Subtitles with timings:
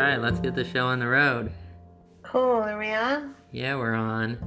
[0.00, 1.52] right, let's get the show on the road.
[2.22, 3.34] Cool, are we on?
[3.52, 4.38] Yeah, we're on.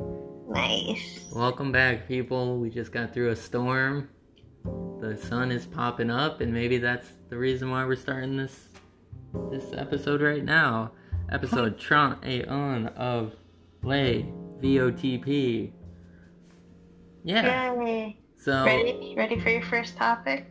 [0.50, 1.26] Nice.
[1.34, 2.58] Welcome back, people.
[2.58, 4.10] We just got through a storm.
[5.00, 8.70] The sun is popping up, and maybe that's the reason why we're starting this
[9.52, 10.92] this episode right now.
[11.32, 13.36] Episode Tron A on of
[13.84, 14.24] Le
[14.62, 15.72] VOTP.
[17.24, 17.74] Yeah.
[17.74, 18.18] Yay.
[18.38, 19.14] So Ready?
[19.16, 20.48] Ready for your first topic?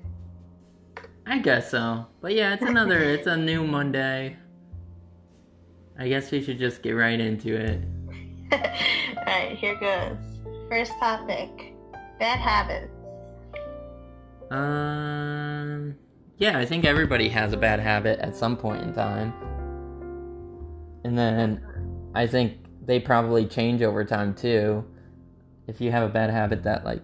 [1.26, 2.06] I guess so.
[2.20, 4.36] But yeah, it's another it's a new Monday.
[5.98, 7.80] I guess we should just get right into it.
[9.18, 10.16] Alright, here goes.
[10.68, 11.72] First topic
[12.18, 12.92] bad habits.
[14.52, 15.96] Um,
[16.38, 19.32] yeah, I think everybody has a bad habit at some point in time.
[21.04, 21.64] And then
[22.14, 24.84] I think they probably change over time too.
[25.66, 27.02] If you have a bad habit that like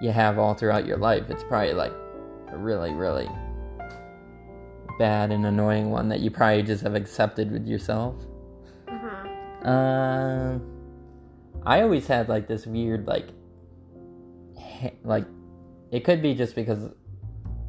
[0.00, 1.92] you have all throughout your life, it's probably like
[2.48, 3.28] a really, really
[4.98, 8.16] bad and annoying one that you probably just have accepted with yourself.
[8.86, 9.66] Mm-hmm.
[9.68, 10.62] Um,
[11.64, 13.28] I always had like this weird like,
[15.02, 15.24] like,
[15.90, 16.90] it could be just because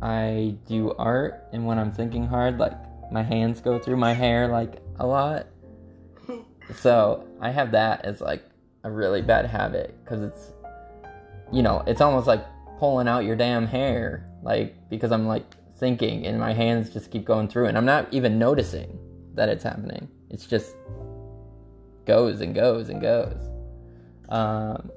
[0.01, 2.73] I do art, and when I'm thinking hard, like
[3.11, 5.47] my hands go through my hair like a lot.
[6.81, 8.43] So I have that as like
[8.83, 10.51] a really bad habit because it's,
[11.53, 12.43] you know, it's almost like
[12.79, 15.45] pulling out your damn hair, like because I'm like
[15.77, 18.99] thinking and my hands just keep going through, and I'm not even noticing
[19.33, 20.07] that it's happening.
[20.29, 20.75] It's just
[22.05, 23.39] goes and goes and goes.
[24.29, 24.91] Um,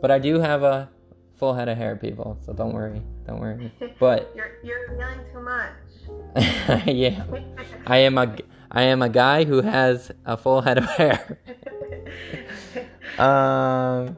[0.00, 0.88] but I do have a
[1.36, 3.72] full head of hair, people, so don't worry, don't worry.
[3.98, 6.86] But You're you're yelling too much.
[6.86, 7.24] yeah,
[7.86, 8.36] I am a
[8.70, 11.38] I am a guy who has a full head of hair.
[13.18, 14.16] Um,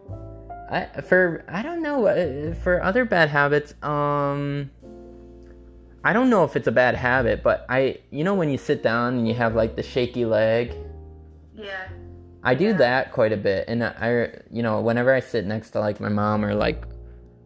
[0.70, 3.72] I for I don't know uh, for other bad habits.
[3.83, 4.70] Um,
[6.03, 8.83] I don't know if it's a bad habit, but I you know when you sit
[8.83, 10.75] down and you have like the shaky leg.
[11.55, 11.89] yeah.
[12.42, 12.73] I do Yeah.
[12.79, 16.08] that quite a bit, and I, you know, whenever I sit next to like my
[16.08, 16.85] mom or like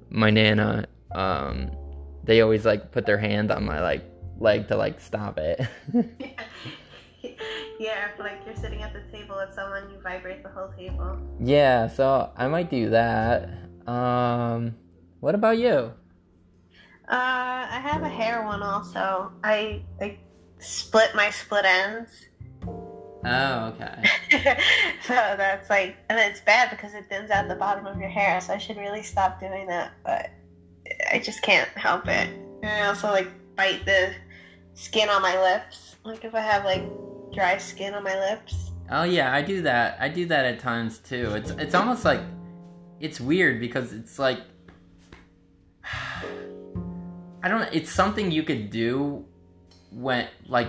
[0.09, 1.73] my nana, um,
[2.23, 4.05] they always like put their hand on my like
[4.39, 5.61] leg to like stop it.
[7.81, 11.19] yeah, if like you're sitting at the table with someone, you vibrate the whole table.
[11.41, 13.49] yeah, so I might do that.
[13.89, 14.77] Um,
[15.21, 15.93] what about you?
[17.09, 19.32] Uh, I have a hair one also.
[19.42, 20.19] I I
[20.59, 22.10] split my split ends.
[23.26, 24.03] Oh, okay.
[25.03, 28.38] so that's like, and it's bad because it thins out the bottom of your hair.
[28.42, 30.31] So I should really stop doing that, but
[31.10, 32.28] I just can't help it.
[32.62, 34.12] And I also like bite the
[34.75, 35.97] skin on my lips.
[36.04, 36.84] Like if I have like
[37.32, 38.72] dry skin on my lips.
[38.91, 39.97] Oh yeah, I do that.
[40.00, 41.32] I do that at times too.
[41.34, 42.21] It's it's almost like
[43.00, 44.41] it's weird because it's like
[47.44, 49.22] I don't know, it's something you could do
[49.93, 50.69] when like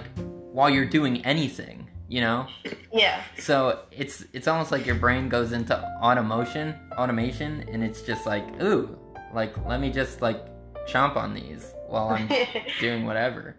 [0.51, 2.47] while you're doing anything, you know?
[2.91, 3.23] Yeah.
[3.39, 8.43] So it's it's almost like your brain goes into automation, automation and it's just like,
[8.61, 8.97] ooh,
[9.33, 10.45] like let me just like
[10.85, 12.27] chomp on these while I'm
[12.81, 13.55] doing whatever.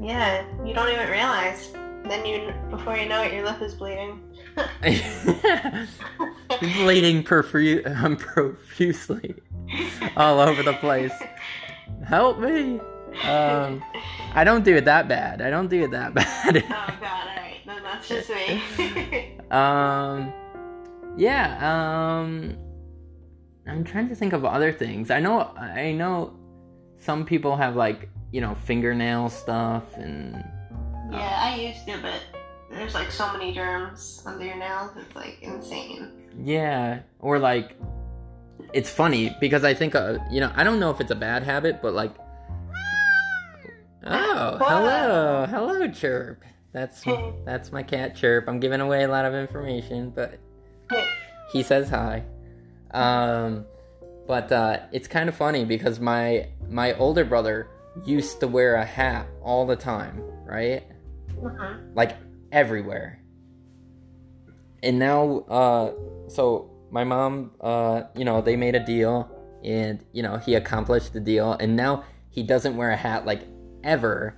[0.00, 0.44] yeah.
[0.66, 1.70] You don't even realize.
[2.04, 4.20] Then you, before you know it, your lip is bleeding.
[6.60, 9.34] bleeding perfu- um, profusely
[10.16, 11.12] all over the place.
[12.06, 12.80] Help me!
[13.24, 13.82] Um,
[14.34, 15.42] I don't do it that bad.
[15.42, 16.56] I don't do it that bad.
[16.56, 17.56] Oh god, alright.
[17.66, 19.38] Then that's just me.
[19.50, 20.32] um,
[21.16, 22.20] yeah.
[22.20, 22.56] Um,
[23.66, 25.10] I'm trying to think of other things.
[25.10, 25.40] I know.
[25.56, 26.36] I know
[26.96, 30.44] some people have like you know fingernail stuff and
[31.10, 32.20] yeah, I used to, but
[32.70, 36.12] there's like so many germs under your nails, it's like insane.
[36.42, 37.76] Yeah, or like
[38.72, 41.42] it's funny because I think uh, you know I don't know if it's a bad
[41.42, 42.12] habit, but like
[44.04, 47.04] oh hello hello chirp that's
[47.44, 48.44] that's my cat chirp.
[48.48, 50.38] I'm giving away a lot of information, but
[51.52, 52.24] he says hi.
[52.92, 53.64] Um,
[54.26, 57.68] but uh, it's kind of funny because my my older brother
[58.04, 60.84] used to wear a hat all the time, right?
[61.34, 61.94] Mhm.
[61.94, 62.16] like
[62.52, 63.22] everywhere.
[64.82, 65.92] And now, uh,
[66.28, 69.30] so my mom, uh, you know, they made a deal,
[69.64, 73.42] and you know, he accomplished the deal, and now he doesn't wear a hat like
[73.84, 74.36] ever.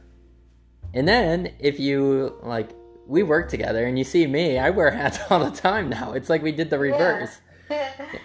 [0.93, 2.71] And then if you like,
[3.07, 6.13] we work together, and you see me, I wear hats all the time now.
[6.13, 7.41] It's like we did the reverse.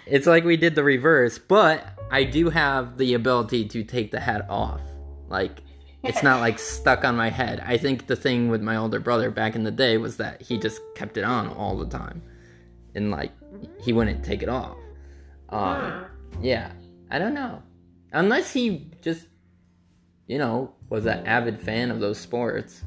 [0.06, 4.18] It's like we did the reverse, but I do have the ability to take the
[4.18, 4.80] hat off.
[5.28, 5.60] Like
[6.02, 7.60] it's not like stuck on my head.
[7.64, 10.58] I think the thing with my older brother back in the day was that he
[10.58, 12.22] just kept it on all the time.
[12.94, 13.32] And like
[13.80, 14.76] he wouldn't take it off.
[15.48, 16.06] Um
[16.40, 16.72] yeah.
[17.10, 17.62] I don't know.
[18.12, 19.26] Unless he just
[20.26, 22.82] you know, was an avid fan of those sports.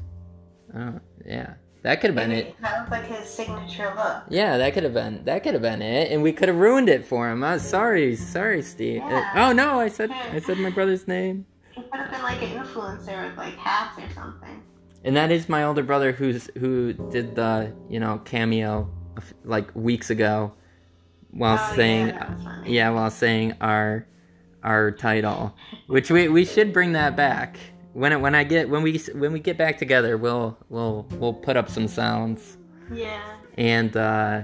[0.74, 0.92] Uh,
[1.24, 1.54] yeah.
[1.82, 2.54] That could have been it.
[2.60, 4.24] That was like his signature look.
[4.28, 6.90] Yeah, that could have been that could have been it, and we could have ruined
[6.90, 7.42] it for him.
[7.42, 9.00] I'm sorry, sorry, Steve.
[9.02, 11.46] Uh, oh no, I said I said my brother's name.
[11.72, 14.62] He could have been like an influencer with like hats or something.
[15.04, 18.90] And that is my older brother who's who did the you know cameo
[19.44, 20.52] like weeks ago,
[21.32, 22.12] while Oh, saying
[22.44, 22.74] funny.
[22.74, 24.06] yeah while saying our
[24.62, 25.54] our title,
[25.86, 27.58] which we we should bring that back
[27.94, 31.32] when it, when I get when we when we get back together we'll we'll we'll
[31.32, 32.56] put up some sounds
[32.92, 33.20] Yeah.
[33.56, 34.42] and uh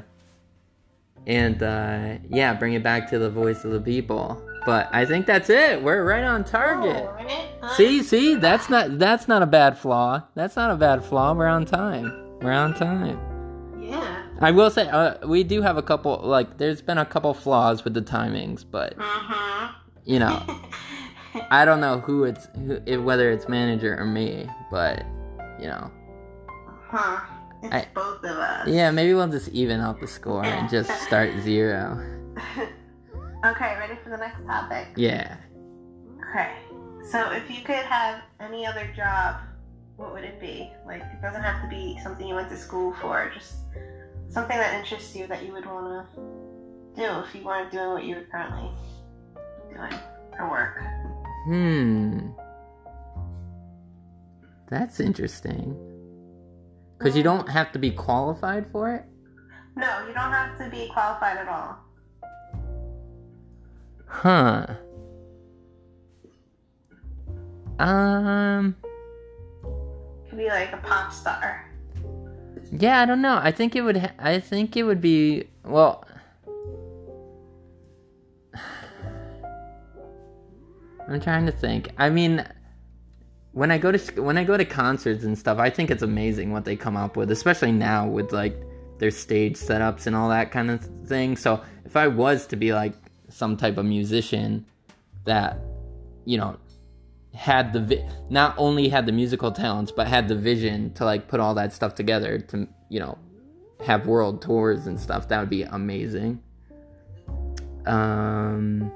[1.27, 4.43] and uh yeah bring it back to the voice of the people.
[4.65, 5.81] But I think that's it.
[5.81, 7.06] We're right on target.
[7.09, 7.71] Oh, right?
[7.77, 10.23] See, see, that's not that's not a bad flaw.
[10.35, 11.35] That's not a bad flaw.
[11.35, 12.12] We're on time.
[12.41, 13.17] We're on time.
[14.41, 17.85] I will say uh, we do have a couple like there's been a couple flaws
[17.85, 19.73] with the timings, but Uh
[20.05, 20.43] you know.
[21.50, 25.05] I don't know who it's who, if, whether it's manager or me, but
[25.61, 25.91] you know.
[26.88, 27.21] huh.
[27.62, 28.69] It's I- both of us.
[28.69, 32.00] Yeah, maybe we'll just even out the score and just start zero.
[33.44, 34.89] okay, ready for the next topic?
[34.97, 35.37] Yeah.
[36.31, 36.53] Okay.
[37.11, 39.37] So if you could have any other job,
[39.97, 40.71] what would it be?
[40.87, 43.56] Like it doesn't have to be something you went to school for, just
[44.28, 46.20] something that interests you that you would want to
[46.96, 48.70] do if you weren't doing what you're currently
[49.73, 49.93] doing
[50.37, 50.82] for work.
[51.46, 52.31] Hmm.
[54.69, 55.76] That's interesting.
[56.99, 59.05] Cuz you don't have to be qualified for it?
[59.76, 61.76] No, you don't have to be qualified at all.
[64.06, 64.67] Huh.
[67.79, 68.75] Um.
[70.29, 71.66] Could be like a pop star.
[72.73, 73.39] Yeah, I don't know.
[73.43, 73.97] I think it would.
[73.97, 75.45] Ha- I think it would be.
[75.65, 76.05] Well.
[81.09, 81.91] I'm trying to think.
[81.99, 82.45] I mean,
[83.53, 86.53] when I go to when I go to concerts and stuff, I think it's amazing
[86.53, 88.61] what they come up with, especially now with like
[88.99, 91.37] their stage setups and all that kind of thing.
[91.37, 92.95] So if I was to be like
[93.29, 94.67] some type of musician
[95.25, 95.59] that,
[96.25, 96.57] you know,
[97.37, 101.29] had the vi- not only had the musical talents but had the vision to like
[101.29, 103.19] put all that stuff together to you know
[103.85, 105.29] have world tours and stuff.
[105.29, 106.43] That would be amazing.
[107.87, 108.91] Um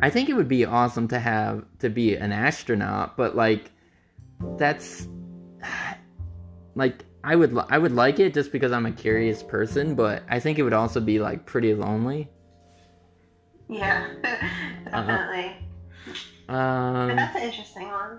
[0.00, 3.70] i think it would be awesome to have to be an astronaut but like
[4.58, 5.06] that's
[6.74, 10.40] like i would i would like it just because i'm a curious person but i
[10.40, 12.28] think it would also be like pretty lonely.
[13.68, 14.08] Yeah,
[14.84, 15.56] definitely.
[16.48, 18.18] Um But that's an interesting one.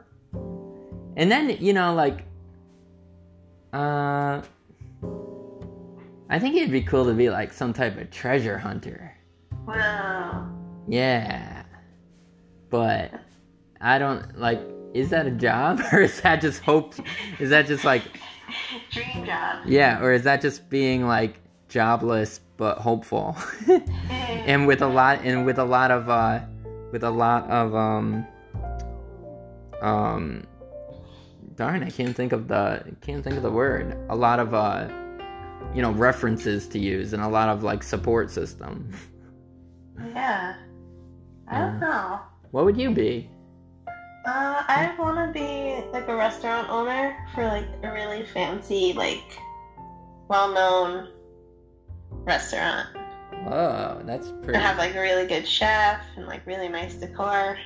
[1.18, 2.26] And then, you know, like,
[3.74, 4.42] uh,
[6.30, 9.16] I think it'd be cool to be like some type of treasure hunter.
[9.66, 10.50] Wow.
[10.88, 11.64] Yeah.
[12.70, 13.14] But
[13.80, 14.62] I don't, like,
[14.94, 15.82] is that a job?
[15.94, 16.96] Or is that just hope?
[17.40, 18.04] Is that just like,
[18.92, 19.60] Dream job.
[19.66, 21.36] yeah, or is that just being like
[21.70, 23.36] jobless but hopeful?
[24.20, 26.42] and with a lot, and with a lot of, uh,
[26.92, 28.26] with a lot of, um,
[29.82, 30.46] um,
[31.56, 33.98] darn, I can't think of the, can't think of the word.
[34.10, 34.88] A lot of, uh,
[35.74, 38.90] you know, references to use and a lot of like support system.
[39.98, 40.56] Yeah.
[41.48, 42.20] I don't know.
[42.52, 43.30] What would you be?
[44.26, 49.38] Uh, I want to be like a restaurant owner for like a really fancy, like
[50.28, 51.10] well-known
[52.10, 52.88] restaurant.
[53.44, 54.60] Whoa, that's And pretty.
[54.60, 57.58] have like a really good chef and like really nice decor.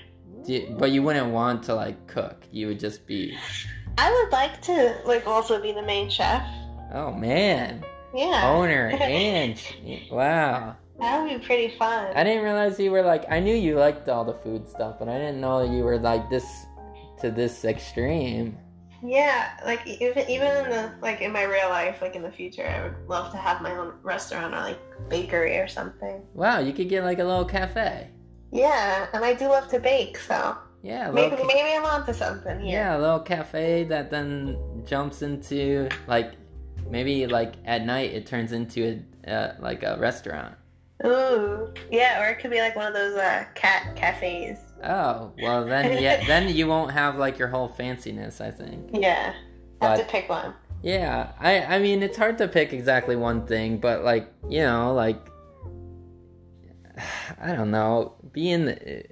[0.45, 2.43] You- but you wouldn't want to like cook.
[2.51, 3.37] You would just be.
[3.97, 6.43] I would like to like also be the main chef.
[6.93, 7.83] Oh man,
[8.13, 8.49] Yeah.
[8.49, 9.59] owner and
[10.11, 10.75] wow.
[10.99, 12.11] That would be pretty fun.
[12.13, 13.25] I didn't realize you were like.
[13.31, 16.29] I knew you liked all the food stuff, but I didn't know you were like
[16.29, 16.45] this
[17.21, 18.57] to this extreme.
[19.03, 22.67] Yeah, like even even in the like in my real life, like in the future,
[22.67, 24.79] I would love to have my own restaurant or like
[25.09, 26.21] bakery or something.
[26.33, 28.09] Wow, you could get like a little cafe.
[28.51, 32.59] Yeah, and I do love to bake, so Yeah, maybe ca- maybe I'm onto something
[32.59, 32.79] here.
[32.79, 36.33] yeah, a little cafe that then jumps into like
[36.89, 40.55] maybe like at night it turns into a uh, like a restaurant.
[41.05, 44.57] Ooh, yeah, or it could be like one of those uh, cat cafes.
[44.83, 48.41] Oh well, then yeah, then you won't have like your whole fanciness.
[48.41, 48.89] I think.
[48.93, 49.33] Yeah,
[49.81, 50.53] have to pick one.
[50.81, 54.93] Yeah, I I mean it's hard to pick exactly one thing, but like you know
[54.93, 55.19] like
[57.41, 58.69] I don't know being.
[58.69, 59.03] Eh,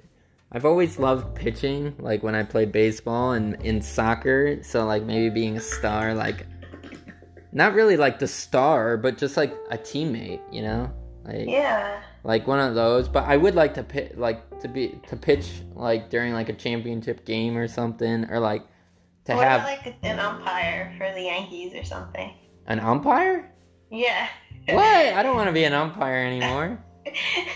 [0.50, 4.62] I've always loved pitching, like when I played baseball and in soccer.
[4.62, 6.46] So like maybe being a star, like
[7.52, 10.90] not really like the star, but just like a teammate, you know,
[11.28, 13.08] like Yeah, like one of those.
[13.08, 16.54] But I would like to pit, like to be to pitch like during like a
[16.54, 18.62] championship game or something, or like
[19.26, 22.32] to or have like an umpire for the Yankees or something.
[22.66, 23.52] An umpire?
[23.90, 24.28] Yeah.
[24.68, 24.84] What?
[24.84, 26.82] I don't want to be an umpire anymore.
[27.06, 27.12] No.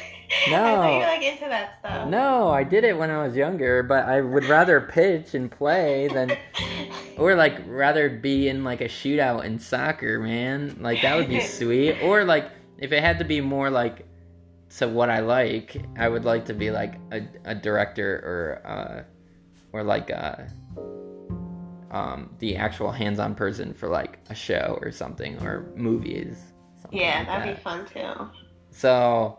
[0.47, 2.09] I thought you were like into that stuff.
[2.09, 6.09] No, I did it when I was younger, but I would rather pitch and play
[6.09, 6.33] than
[7.19, 10.79] or like rather be in like a shootout in soccer, man.
[10.81, 12.01] Like that would be sweet.
[12.03, 12.51] Or like
[12.83, 14.05] if it had to be more like
[14.79, 19.05] to what I like, I would like to be like a, a director or uh
[19.73, 20.37] or like uh
[21.91, 26.37] um the actual hands-on person for like a show or something or movies.
[26.81, 27.57] something yeah, like that'd that.
[27.57, 28.29] be fun too.
[28.71, 29.39] So,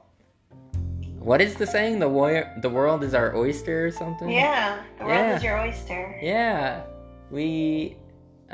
[1.20, 2.00] what is the saying?
[2.00, 4.30] The wo- the world is our oyster or something?
[4.30, 5.36] Yeah, the world Yeah.
[5.38, 6.20] is your oyster.
[6.22, 6.84] Yeah.
[7.32, 7.98] We.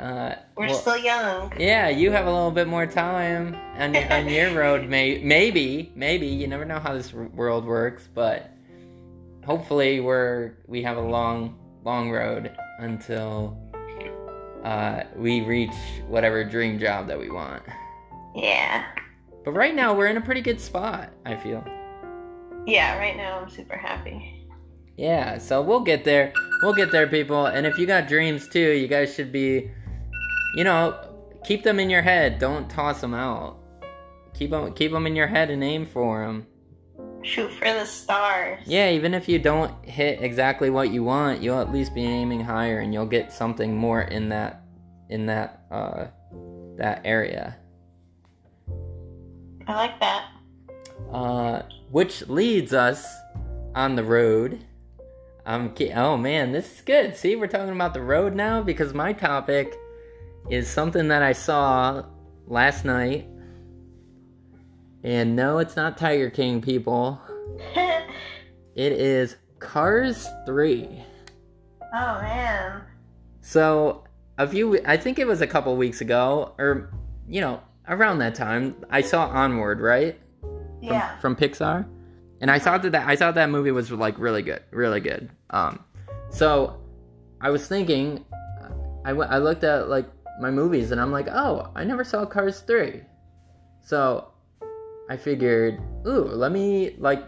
[0.00, 1.52] Uh, We're well, still young.
[1.58, 4.88] Yeah, you have a little bit more time on your, on your road.
[4.88, 8.50] May- maybe, maybe you never know how this r- world works, but
[9.44, 13.58] hopefully we're we have a long, long road until
[14.64, 15.74] uh, we reach
[16.08, 17.62] whatever dream job that we want.
[18.34, 18.86] Yeah.
[19.44, 21.12] But right now we're in a pretty good spot.
[21.26, 21.62] I feel.
[22.66, 24.46] Yeah, right now I'm super happy.
[24.96, 26.32] Yeah, so we'll get there.
[26.62, 27.46] We'll get there, people.
[27.46, 29.70] And if you got dreams too, you guys should be,
[30.54, 30.98] you know,
[31.44, 32.38] keep them in your head.
[32.38, 33.58] Don't toss them out.
[34.34, 36.46] Keep them, keep them in your head and aim for them.
[37.22, 38.62] Shoot for the stars.
[38.64, 42.40] Yeah, even if you don't hit exactly what you want, you'll at least be aiming
[42.40, 44.62] higher, and you'll get something more in that,
[45.10, 46.06] in that, uh,
[46.76, 47.56] that area.
[49.66, 50.30] I like that.
[51.12, 53.06] Uh, which leads us
[53.74, 54.64] on the road.
[55.74, 57.16] Ki- oh man, this is good.
[57.16, 59.76] See, we're talking about the road now because my topic
[60.48, 62.04] is something that I saw
[62.46, 63.28] last night.
[65.02, 67.20] And no, it's not Tiger King, people.
[68.76, 70.88] It is Cars 3.
[71.92, 72.82] Oh, man.
[73.40, 74.04] So,
[74.38, 76.90] a few, I think it was a couple weeks ago, or,
[77.28, 80.18] you know, around that time, I saw Onward, right?
[80.40, 81.16] from, Yeah.
[81.18, 81.84] from Pixar,
[82.40, 85.28] and I thought that, that I thought that movie was like really good, really good.
[85.50, 85.84] Um,
[86.30, 86.80] so
[87.40, 88.24] I was thinking,
[89.04, 90.06] I went- I looked at like
[90.40, 93.02] my movies, and I'm like, oh, I never saw Cars three,
[93.80, 94.32] so
[95.08, 97.24] I figured, ooh, let me like.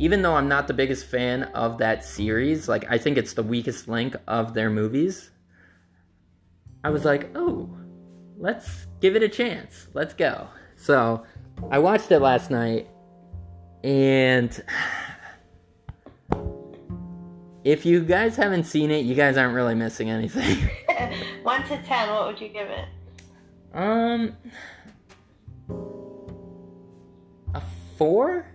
[0.00, 3.44] Even though I'm not the biggest fan of that series, like I think it's the
[3.44, 5.30] weakest link of their movies.
[6.82, 7.70] I was like, oh,
[8.36, 9.88] let's give it a chance.
[9.94, 10.48] Let's go.
[10.76, 11.24] So
[11.70, 12.88] I watched it last night,
[13.82, 14.62] and
[17.64, 20.68] if you guys haven't seen it, you guys aren't really missing anything.
[21.42, 22.86] One to ten, what would you give it?
[23.74, 24.36] um,
[27.54, 27.62] a
[27.98, 28.46] four?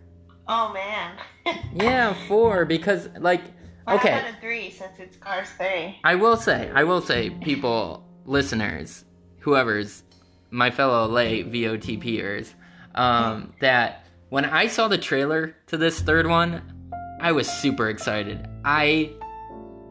[0.48, 1.18] Oh man.
[1.74, 3.42] Yeah, four because like
[3.88, 4.12] okay.
[4.12, 6.00] How about a three since it's Cars three?
[6.04, 9.04] I will say, I will say, people, listeners,
[9.40, 10.04] whoever's
[10.52, 12.54] my fellow Le VOTPers,
[12.94, 16.62] um, that when I saw the trailer to this third one,
[17.20, 18.48] I was super excited.
[18.64, 19.14] I,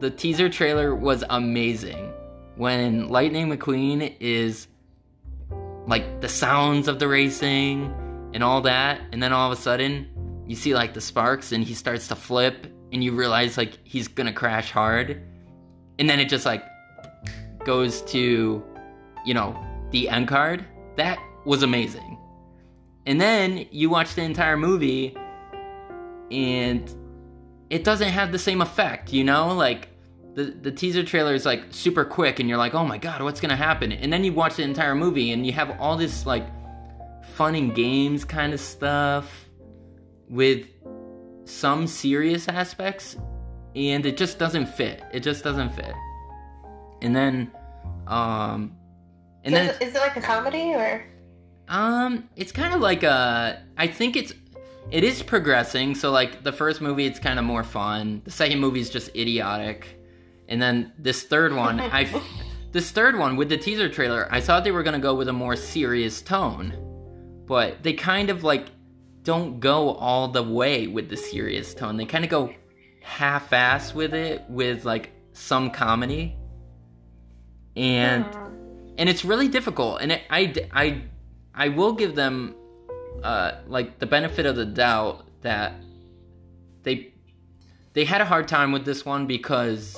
[0.00, 2.08] the teaser trailer was amazing.
[2.59, 4.67] When Lightning McQueen is
[5.87, 7.95] like the sounds of the racing
[8.35, 10.09] and all that, and then all of a sudden
[10.45, 14.09] you see like the sparks and he starts to flip, and you realize like he's
[14.09, 15.23] gonna crash hard,
[16.00, 16.65] and then it just like
[17.65, 18.61] goes to
[19.25, 19.57] you know
[19.93, 20.65] the end card.
[20.97, 22.19] That was amazing.
[23.07, 25.17] And then you watch the entire movie
[26.33, 26.93] and
[27.71, 29.55] it doesn't have the same effect you know?
[29.55, 29.88] Like
[30.38, 33.40] the, the teaser trailer is like super quick and you're like oh my god what's
[33.40, 33.90] gonna happen?
[33.90, 36.47] And then you watch the entire movie and you have all this like
[37.35, 39.50] fun and games kind of stuff
[40.28, 40.68] with
[41.45, 43.16] some serious aspects
[43.75, 45.02] and it just doesn't fit.
[45.12, 45.92] It just doesn't fit.
[47.02, 47.50] And then
[48.07, 48.76] um
[49.42, 51.04] and So then is, it like a comedy or?
[51.66, 54.33] um it's kind of like a i think it's
[54.92, 55.97] it is progressing.
[55.97, 58.23] So like the first movie it's kind of more fun.
[58.25, 59.98] The second movie is just idiotic
[60.49, 62.09] and then this third one i
[62.73, 65.28] this third one with the teaser trailer i thought they were going to go with
[65.28, 66.75] a more serious tone
[67.47, 68.67] but they kind of like
[69.23, 72.52] don't go all the way with the serious tone they kind of go
[73.02, 76.37] half-ass with it with like some comedy
[77.76, 78.55] and Hmm.
[78.99, 81.02] and it's really difficult and it, I, I
[81.55, 82.55] i will give them
[83.23, 85.75] uh like the benefit of the doubt that
[86.83, 87.12] they
[87.95, 89.97] they had a hard time with this one because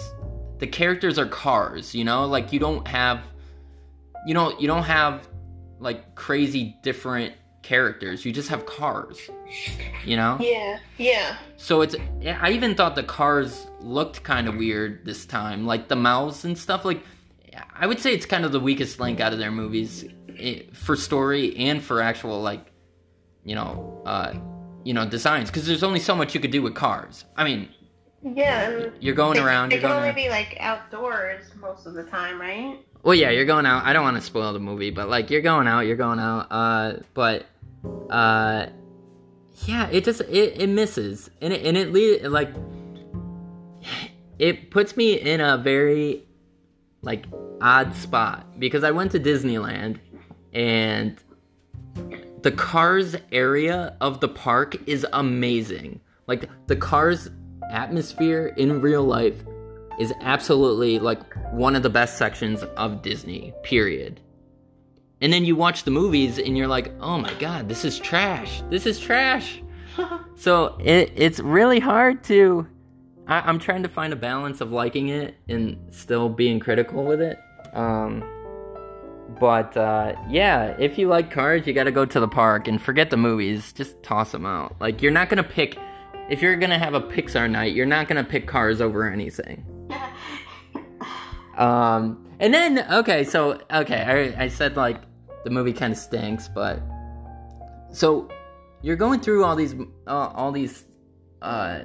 [0.61, 3.23] the characters are cars you know like you don't have
[4.27, 5.27] you don't you don't have
[5.79, 9.19] like crazy different characters you just have cars
[10.05, 10.79] you know Yeah.
[10.99, 11.37] Yeah.
[11.57, 15.97] so it's I even thought the cars looked kind of weird this time, like the
[15.97, 16.85] mouths and stuff.
[16.85, 17.03] Like
[17.75, 20.05] I would say it's kind of the weakest link out of their movies.
[20.73, 22.65] for story and for actual like,
[23.45, 24.35] you know, uh,
[24.85, 25.51] you know, designs.
[25.51, 27.25] Because there's only so much you could do with cars.
[27.37, 27.69] I mean,
[28.23, 29.71] Yeah, you're going they, around.
[29.71, 29.99] They You're can going.
[29.99, 30.17] only around.
[30.17, 32.79] be like outdoors most of the time, right?
[33.03, 33.85] Well, yeah, you're going out.
[33.87, 36.49] I don't want to spoil the movie, but like you're going out, you're going out.
[36.51, 37.47] Uh, but
[38.11, 38.67] uh,
[39.65, 42.51] yeah, it just it, it misses, and it and it le- like
[44.39, 46.25] it puts me in a very
[47.03, 47.25] like
[47.63, 49.99] odd spot because I went to Disneyland
[50.53, 51.17] and
[52.43, 56.01] the Cars area of the park is amazing.
[56.27, 57.31] Like the Cars
[57.71, 59.43] atmosphere in real life
[59.99, 61.21] is absolutely like
[61.53, 64.21] one of the best sections of Disney, period.
[65.21, 68.63] And then you watch the movies and you're like, oh my god, this is trash.
[68.71, 69.63] This is trash.
[70.37, 72.67] so it, it's really hard to.
[73.27, 77.21] I, I'm trying to find a balance of liking it and still being critical with
[77.21, 77.39] it.
[77.75, 78.25] Um,
[79.39, 83.11] but uh, yeah, if you like cars, you gotta go to the park and forget
[83.11, 83.73] the movies.
[83.73, 84.77] Just toss them out.
[84.81, 85.79] Like, you're not gonna pick.
[86.31, 89.67] If you're gonna have a Pixar night, you're not gonna pick cars over anything.
[91.59, 95.03] Um, and then okay, so okay, I, I said like
[95.45, 96.81] the movie kind of stinks, but
[97.93, 98.31] so
[98.81, 99.75] you're going through all these
[100.07, 100.85] uh, all these
[101.43, 101.81] uh,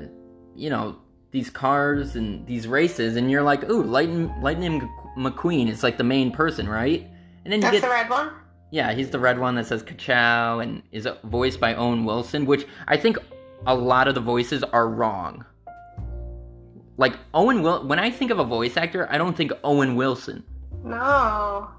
[0.56, 0.98] you know
[1.32, 6.06] these cars and these races, and you're like, ooh, Lightning Lightning McQueen is like the
[6.06, 7.02] main person, right?
[7.44, 8.30] And then you That's get the red one.
[8.72, 12.66] yeah, he's the red one that says "Kachow" and is voiced by Owen Wilson, which
[12.88, 13.18] I think
[13.66, 15.46] a lot of the voices are wrong.
[16.98, 20.44] Like Owen Will, when I think of a voice actor, I don't think Owen Wilson.
[20.84, 21.70] No.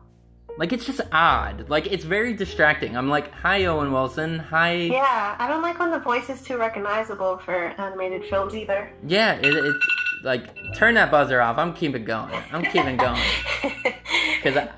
[0.59, 1.69] Like it's just odd.
[1.69, 2.97] Like it's very distracting.
[2.97, 4.39] I'm like, "Hi, Owen Wilson.
[4.39, 8.91] Hi." Yeah, I don't like when the voice is too recognizable for animated films either.
[9.07, 9.87] Yeah, it, it's
[10.23, 11.59] like turn that buzzer off.
[11.59, 12.43] I'm keeping going.
[12.53, 13.21] I'm keeping going
[13.63, 14.71] because I.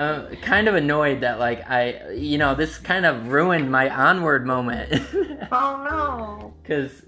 [0.00, 4.46] I'm kind of annoyed that like I, you know, this kind of ruined my onward
[4.46, 4.90] moment.
[5.52, 6.54] oh no.
[6.62, 7.02] Because,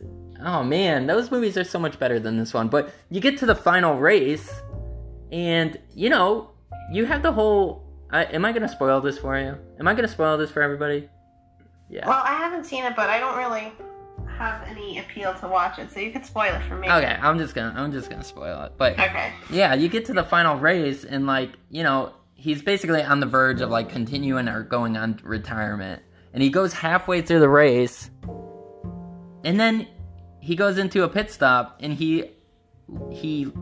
[0.44, 2.68] oh man, those movies are so much better than this one.
[2.68, 4.52] But you get to the final race,
[5.30, 6.50] and, you know,
[6.90, 7.82] you have the whole.
[8.10, 9.56] I, am I going to spoil this for you?
[9.80, 11.08] Am I going to spoil this for everybody?
[11.88, 12.06] Yeah.
[12.06, 13.72] Well, I haven't seen it, but I don't really
[14.36, 16.88] have any appeal to watch it, so you could spoil it for me.
[16.90, 18.72] Okay, I'm just gonna I'm just gonna spoil it.
[18.76, 19.32] But Okay.
[19.50, 23.26] yeah, you get to the final race and like, you know, he's basically on the
[23.26, 26.02] verge of like continuing or going on retirement.
[26.34, 28.10] And he goes halfway through the race.
[29.44, 29.86] And then
[30.40, 32.30] he goes into a pit stop and he
[33.12, 33.52] he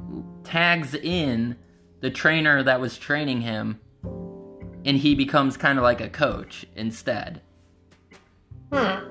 [0.45, 1.57] tags in
[2.01, 3.79] the trainer that was training him
[4.87, 7.43] and he becomes kind of like a coach instead.
[8.73, 9.09] Hmm.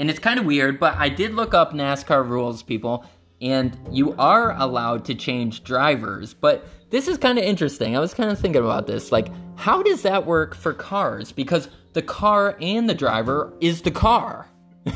[0.00, 3.04] And it's kind of weird, but I did look up NASCAR rules, people,
[3.40, 6.34] and you are allowed to change drivers.
[6.34, 7.96] But this is kind of interesting.
[7.96, 9.10] I was kind of thinking about this.
[9.10, 11.32] Like, how does that work for cars?
[11.32, 14.46] Because the car and the driver is the car.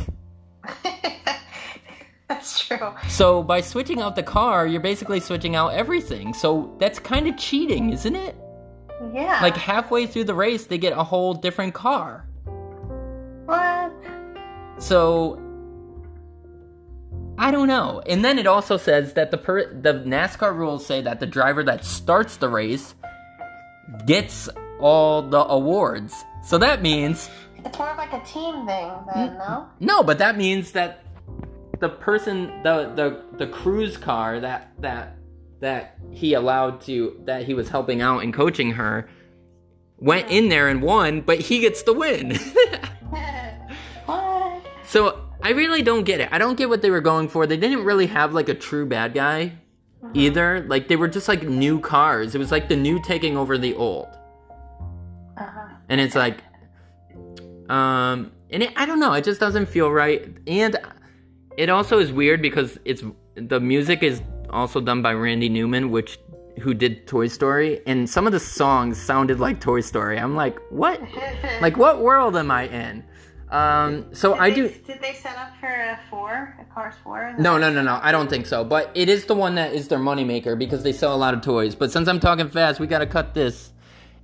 [2.29, 2.93] That's true.
[3.09, 6.35] So by switching out the car, you're basically switching out everything.
[6.35, 8.37] So that's kind of cheating, isn't it?
[9.15, 9.39] Yeah.
[9.41, 12.27] Like halfway through the race, they get a whole different car.
[13.47, 13.93] what?
[14.79, 15.41] So
[17.39, 18.03] I don't know.
[18.07, 21.63] And then it also says that the per- the NASCAR rules say that the driver
[21.65, 22.95] that starts the race
[24.07, 24.49] gets
[24.81, 26.15] all the awards.
[26.45, 27.29] So that means
[27.65, 29.69] It's more like a team thing, then, no?
[29.81, 31.03] no, but that means that
[31.81, 35.17] the person the the the Cruz car that that
[35.61, 39.09] that he allowed to that he was helping out and coaching her
[39.99, 42.39] went in there and won, but he gets the win.
[44.07, 44.63] what?
[44.87, 46.29] So I really don't get it.
[46.33, 47.47] I don't get what they were going for.
[47.47, 49.53] They didn't really have like a true bad guy
[50.15, 50.65] either.
[50.69, 52.35] Like they were just like new cars.
[52.35, 54.09] It was like the new taking over the old.
[55.37, 55.69] Uh-huh.
[55.89, 56.41] And it's like
[57.69, 60.27] um and it, I don't know, it just doesn't feel right.
[60.47, 60.77] And
[61.57, 63.03] it also is weird because it's
[63.35, 66.19] the music is also done by Randy Newman, which
[66.61, 70.19] who did Toy Story, and some of the songs sounded like Toy Story.
[70.19, 71.01] I'm like, what?
[71.61, 73.05] Like what world am I in?
[73.51, 76.57] Um so Did I they- do Did they set up for a four?
[76.61, 77.35] A Cars four?
[77.39, 77.99] No, no, no, no.
[78.03, 78.65] I don't think so.
[78.65, 81.43] But it is the one that is their moneymaker because they sell a lot of
[81.43, 81.75] toys.
[81.75, 83.73] But since I'm talking fast, we gotta cut this.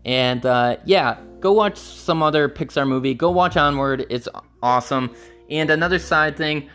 [0.05, 3.15] And uh, yeah, go watch some other Pixar movie.
[3.15, 4.07] Go watch Onward.
[4.11, 4.29] It's
[4.63, 5.15] awesome.
[5.49, 6.69] And another side thing,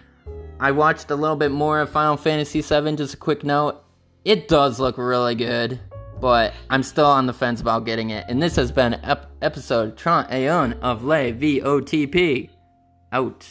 [0.60, 2.96] I watched a little bit more of Final Fantasy VII.
[2.96, 3.84] Just a quick note.
[4.24, 5.80] It does look really good,
[6.20, 8.26] but I'm still on the fence about getting it.
[8.28, 12.50] And this has been ep- episode 31 of Le VOTP.
[13.12, 13.48] Out.